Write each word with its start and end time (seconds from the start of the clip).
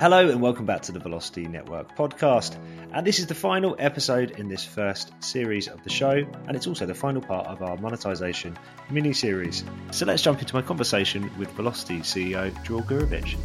Hello 0.00 0.28
and 0.28 0.42
welcome 0.42 0.66
back 0.66 0.82
to 0.82 0.90
the 0.90 0.98
Velocity 0.98 1.46
Network 1.46 1.96
podcast. 1.96 2.56
And 2.92 3.06
this 3.06 3.20
is 3.20 3.26
the 3.26 3.34
final 3.34 3.76
episode 3.78 4.32
in 4.32 4.48
this 4.48 4.64
first 4.64 5.12
series 5.22 5.68
of 5.68 5.82
the 5.84 5.90
show, 5.90 6.26
and 6.46 6.56
it's 6.56 6.66
also 6.66 6.86
the 6.86 6.94
final 6.94 7.22
part 7.22 7.46
of 7.46 7.62
our 7.62 7.76
monetization 7.76 8.58
mini 8.90 9.12
series. 9.12 9.62
So 9.92 10.04
let's 10.04 10.20
jump 10.22 10.40
into 10.40 10.56
my 10.56 10.62
conversation 10.62 11.30
with 11.38 11.50
Velocity 11.52 12.00
CEO 12.00 12.50
Dror 12.64 12.82
Gurevich. 12.82 13.36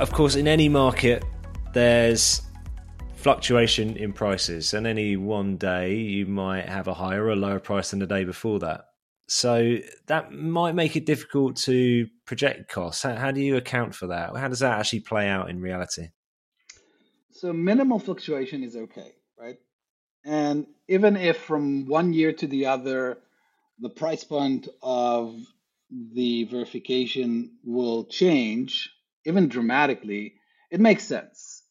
Of 0.00 0.12
course, 0.12 0.34
in 0.34 0.48
any 0.48 0.68
market, 0.68 1.24
there's 1.72 2.42
fluctuation 3.14 3.96
in 3.96 4.12
prices, 4.12 4.74
and 4.74 4.86
any 4.86 5.16
one 5.16 5.58
day 5.58 5.94
you 5.94 6.26
might 6.26 6.68
have 6.68 6.88
a 6.88 6.94
higher 6.94 7.24
or 7.24 7.36
lower 7.36 7.60
price 7.60 7.90
than 7.90 8.00
the 8.00 8.06
day 8.06 8.24
before 8.24 8.58
that. 8.60 8.89
So 9.30 9.76
that 10.08 10.32
might 10.32 10.74
make 10.74 10.96
it 10.96 11.06
difficult 11.06 11.54
to 11.58 12.08
project 12.26 12.68
costs. 12.68 13.04
How, 13.04 13.14
how, 13.14 13.30
do 13.30 13.40
you 13.40 13.56
account 13.56 13.94
for 13.94 14.08
that? 14.08 14.36
How 14.36 14.48
does 14.48 14.58
that 14.58 14.80
actually 14.80 15.00
play 15.00 15.28
out 15.28 15.48
in 15.48 15.60
reality? 15.60 16.08
So 17.30 17.52
minimal 17.52 18.00
fluctuation 18.00 18.64
is 18.64 18.74
okay, 18.74 19.12
right? 19.38 19.54
And 20.24 20.66
even 20.88 21.16
if 21.16 21.36
from 21.36 21.86
one 21.86 22.12
year 22.12 22.32
to 22.32 22.46
the 22.48 22.66
other, 22.66 23.18
the 23.78 23.88
price 23.88 24.24
point 24.24 24.66
of 24.82 25.36
the 26.12 26.42
verification 26.44 27.52
will 27.64 28.06
change, 28.06 28.90
even 29.24 29.48
dramatically, 29.48 30.34
it 30.72 30.80
makes 30.80 31.04
sense 31.04 31.62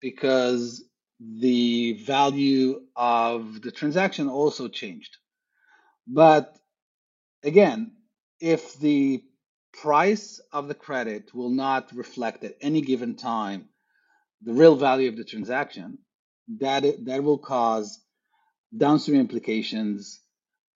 because 0.00 0.84
the 1.20 2.02
value 2.04 2.80
of 2.96 3.62
the 3.62 3.70
transaction 3.70 4.28
also 4.28 4.66
changed. 4.66 5.18
But 6.08 6.55
again, 7.42 7.92
if 8.40 8.74
the 8.78 9.22
price 9.72 10.40
of 10.52 10.68
the 10.68 10.74
credit 10.74 11.34
will 11.34 11.50
not 11.50 11.92
reflect 11.94 12.44
at 12.44 12.56
any 12.60 12.80
given 12.80 13.16
time 13.16 13.68
the 14.42 14.52
real 14.52 14.76
value 14.76 15.08
of 15.08 15.16
the 15.16 15.24
transaction, 15.24 15.98
that 16.58 16.84
that 17.04 17.24
will 17.24 17.38
cause 17.38 18.00
downstream 18.76 19.20
implications 19.20 20.20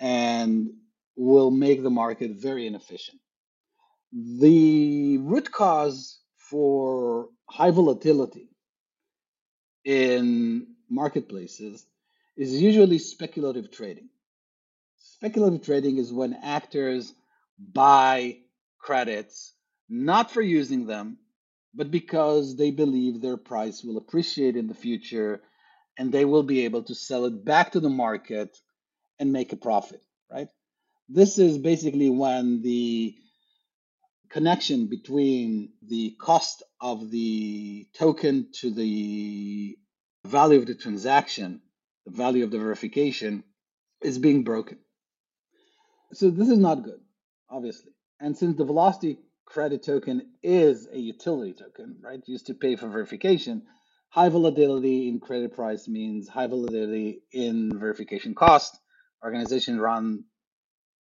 and 0.00 0.70
will 1.16 1.50
make 1.50 1.82
the 1.82 1.90
market 1.90 2.32
very 2.32 2.66
inefficient. 2.66 3.20
The 4.12 5.18
root 5.18 5.52
cause 5.52 6.20
for 6.50 7.28
high 7.48 7.70
volatility 7.70 8.48
in 9.84 10.66
marketplaces 10.88 11.86
is 12.36 12.60
usually 12.60 12.98
speculative 12.98 13.70
trading. 13.70 14.08
Speculative 15.20 15.62
trading 15.62 15.98
is 15.98 16.10
when 16.10 16.32
actors 16.32 17.12
buy 17.58 18.38
credits 18.78 19.52
not 19.86 20.30
for 20.30 20.40
using 20.40 20.86
them, 20.86 21.18
but 21.74 21.90
because 21.90 22.56
they 22.56 22.70
believe 22.70 23.20
their 23.20 23.36
price 23.36 23.84
will 23.84 23.98
appreciate 23.98 24.56
in 24.56 24.66
the 24.66 24.72
future 24.72 25.42
and 25.98 26.10
they 26.10 26.24
will 26.24 26.42
be 26.42 26.64
able 26.64 26.84
to 26.84 26.94
sell 26.94 27.26
it 27.26 27.44
back 27.44 27.72
to 27.72 27.80
the 27.80 27.90
market 27.90 28.56
and 29.18 29.30
make 29.30 29.52
a 29.52 29.56
profit, 29.56 30.00
right? 30.32 30.48
This 31.10 31.38
is 31.38 31.58
basically 31.58 32.08
when 32.08 32.62
the 32.62 33.14
connection 34.30 34.86
between 34.86 35.74
the 35.86 36.16
cost 36.18 36.62
of 36.80 37.10
the 37.10 37.86
token 37.92 38.48
to 38.60 38.70
the 38.70 39.76
value 40.26 40.58
of 40.58 40.64
the 40.64 40.74
transaction, 40.74 41.60
the 42.06 42.12
value 42.12 42.42
of 42.42 42.50
the 42.50 42.58
verification, 42.58 43.44
is 44.00 44.18
being 44.18 44.44
broken. 44.44 44.78
So 46.12 46.30
this 46.30 46.48
is 46.48 46.58
not 46.58 46.82
good, 46.82 47.00
obviously. 47.48 47.92
And 48.18 48.36
since 48.36 48.56
the 48.56 48.64
velocity 48.64 49.18
credit 49.44 49.84
token 49.84 50.32
is 50.42 50.88
a 50.92 50.98
utility 50.98 51.52
token, 51.52 51.98
right, 52.02 52.20
used 52.26 52.46
to 52.46 52.54
pay 52.54 52.74
for 52.74 52.88
verification, 52.88 53.62
high 54.08 54.28
volatility 54.28 55.08
in 55.08 55.20
credit 55.20 55.54
price 55.54 55.86
means 55.86 56.28
high 56.28 56.48
volatility 56.48 57.22
in 57.32 57.78
verification 57.78 58.34
cost. 58.34 58.76
Organizations 59.24 59.78
run 59.78 60.24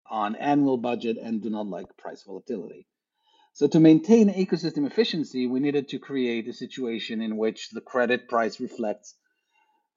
on 0.08 0.36
annual 0.36 0.76
budget 0.76 1.16
and 1.16 1.42
do 1.42 1.50
not 1.50 1.66
like 1.66 1.96
price 1.96 2.22
volatility. 2.22 2.86
So 3.52 3.66
to 3.66 3.80
maintain 3.80 4.32
ecosystem 4.32 4.86
efficiency, 4.86 5.46
we 5.48 5.58
needed 5.58 5.88
to 5.88 5.98
create 5.98 6.46
a 6.46 6.52
situation 6.52 7.20
in 7.20 7.36
which 7.36 7.70
the 7.70 7.80
credit 7.80 8.28
price 8.28 8.60
reflects 8.60 9.16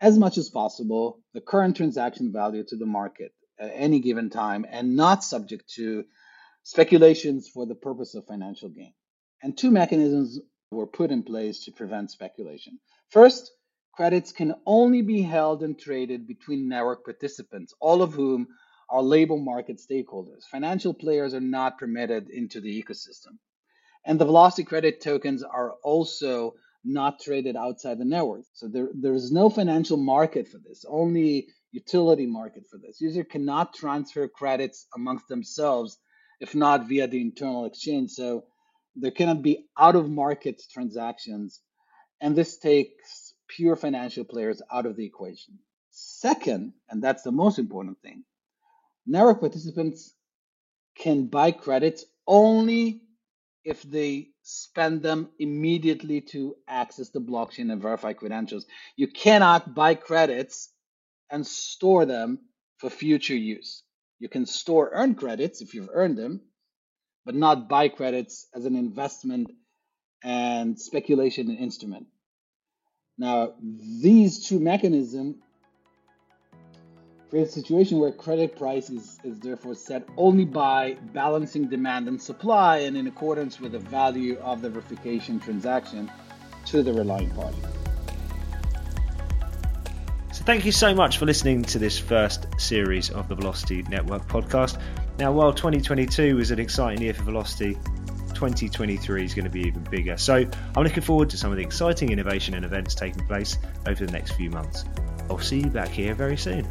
as 0.02 0.18
much 0.18 0.40
as 0.40 0.50
possible 0.50 1.20
the 1.34 1.42
current 1.42 1.78
transaction 1.78 2.34
value 2.34 2.64
to 2.68 2.76
the 2.76 2.88
market 2.88 3.32
at 3.64 3.72
any 3.74 4.00
given 4.00 4.30
time 4.30 4.66
and 4.70 4.96
not 4.96 5.24
subject 5.24 5.70
to 5.76 6.06
speculations 6.64 7.48
for 7.48 7.66
the 7.66 7.76
purpose 7.76 8.16
of 8.16 8.26
financial 8.26 8.70
gain. 8.70 8.94
And 9.42 9.58
two 9.58 9.72
mechanisms 9.72 10.40
were 10.72 10.88
put 10.88 11.12
in 11.12 11.24
place 11.24 11.66
to 11.66 11.72
prevent 11.72 12.12
speculation. 12.12 12.80
First, 13.10 13.52
credits 13.94 14.32
can 14.32 14.56
only 14.66 15.02
be 15.02 15.22
held 15.22 15.64
and 15.64 15.78
traded 15.80 16.28
between 16.28 16.68
network 16.68 17.06
participants, 17.06 17.74
all 17.80 18.02
of 18.02 18.14
whom 18.14 18.48
are 18.90 19.02
labor 19.02 19.38
market 19.38 19.80
stakeholders. 19.80 20.44
Financial 20.52 20.94
players 20.94 21.34
are 21.34 21.42
not 21.42 21.78
permitted 21.78 22.30
into 22.30 22.60
the 22.60 22.84
ecosystem. 22.84 23.38
And 24.06 24.20
the 24.20 24.26
velocity 24.26 24.64
credit 24.64 25.02
tokens 25.02 25.44
are 25.44 25.74
also 25.84 26.56
not 26.84 27.22
traded 27.22 27.56
outside 27.56 27.98
the 27.98 28.06
network. 28.06 28.44
So 28.54 28.68
there, 28.68 28.90
there 28.94 29.14
is 29.14 29.32
no 29.32 29.50
financial 29.50 29.98
market 29.98 30.48
for 30.50 30.58
this, 30.58 30.86
only 30.88 31.48
utility 31.74 32.28
market 32.28 32.64
for 32.70 32.78
this. 32.78 33.02
User 33.02 33.24
cannot 33.24 33.74
transfer 33.74 34.28
credits 34.28 34.88
amongst 34.96 35.28
themselves 35.28 35.98
if 36.40 36.56
not 36.56 36.88
via 36.88 37.08
the 37.08 37.20
internal 37.20 37.66
exchange. 37.66 38.12
So 38.12 38.46
there 38.96 39.12
cannot 39.12 39.42
be 39.42 39.66
out 39.78 39.96
of 39.96 40.10
market 40.10 40.62
transactions. 40.72 41.60
And 42.22 42.36
this 42.36 42.58
takes 42.58 43.34
pure 43.48 43.76
financial 43.76 44.24
players 44.24 44.62
out 44.72 44.86
of 44.86 44.96
the 44.96 45.06
equation. 45.06 45.60
Second, 45.90 46.74
and 46.90 47.04
that's 47.04 47.24
the 47.24 47.32
most 47.32 47.60
important 47.60 48.00
thing, 48.02 48.24
network 49.06 49.42
participants 49.42 50.14
can 50.96 51.26
buy 51.28 51.52
credits 51.52 52.06
only 52.28 53.02
if 53.64 53.82
they 53.84 54.30
spend 54.44 55.02
them 55.02 55.30
immediately 55.40 56.22
to 56.22 56.56
access 56.68 57.10
the 57.10 57.22
blockchain 57.22 57.72
and 57.72 57.82
verify 57.82 58.14
credentials. 58.14 58.66
You 58.96 59.08
cannot 59.08 59.74
buy 59.74 59.96
credits 59.96 60.70
and 61.34 61.46
store 61.46 62.06
them 62.06 62.40
for 62.78 62.90
future 62.92 63.36
use. 63.36 63.82
You 64.20 64.30
can 64.30 64.46
store 64.46 64.92
earned 64.94 65.18
credits 65.18 65.62
if 65.62 65.74
you've 65.74 65.90
earned 65.92 66.18
them, 66.18 66.42
but 67.26 67.34
not 67.34 67.68
buy 67.68 67.90
credits 67.90 68.48
as 68.54 68.66
an 68.66 68.76
investment 68.76 69.50
and 70.24 70.80
speculation 70.80 71.50
instrument. 71.50 72.06
Now, 73.18 73.54
these 73.62 74.48
two 74.48 74.60
mechanisms 74.60 75.38
create 77.32 77.48
a 77.48 77.52
situation 77.52 77.98
where 77.98 78.12
credit 78.12 78.56
price 78.56 78.92
is, 78.92 79.20
is 79.24 79.40
therefore 79.40 79.74
set 79.74 80.08
only 80.18 80.46
by 80.46 80.98
balancing 81.14 81.68
demand 81.68 82.08
and 82.08 82.22
supply 82.22 82.78
and 82.80 82.96
in 82.96 83.08
accordance 83.08 83.60
with 83.60 83.72
the 83.72 83.80
value 83.80 84.38
of 84.38 84.62
the 84.62 84.70
verification 84.70 85.40
transaction 85.40 86.12
to 86.68 86.84
the 86.84 86.94
relying 86.94 87.32
party. 87.32 87.58
So, 90.34 90.44
thank 90.44 90.66
you 90.66 90.72
so 90.72 90.96
much 90.96 91.20
for 91.20 91.28
listening 91.28 91.62
to 91.66 91.78
this 91.78 92.00
first 92.00 92.48
series 92.58 93.12
of 93.12 93.30
the 93.30 93.36
Velocity 93.36 93.84
Network 93.84 94.28
podcast. 94.28 94.82
Now, 95.20 95.32
while 95.32 95.54
2022 95.54 96.36
was 96.36 96.50
an 96.50 96.58
exciting 96.58 97.04
year 97.04 97.14
for 97.14 97.22
Velocity, 97.22 97.76
2023 98.34 99.26
is 99.26 99.36
going 99.36 99.46
to 99.46 99.52
be 99.52 99.62
even 99.62 99.84
bigger. 99.84 100.18
So, 100.18 100.44
I'm 100.76 100.84
looking 100.84 101.04
forward 101.04 101.30
to 101.30 101.38
some 101.38 101.52
of 101.52 101.58
the 101.58 101.64
exciting 101.64 102.10
innovation 102.10 102.56
and 102.56 102.66
events 102.66 102.96
taking 102.96 103.24
place 103.28 103.60
over 103.86 104.08
the 104.08 104.12
next 104.12 104.32
few 104.32 104.50
months. 104.50 104.86
I'll 105.30 105.38
see 105.38 105.60
you 105.60 105.70
back 105.70 105.90
here 105.90 106.16
very 106.16 106.38
soon. 106.38 106.68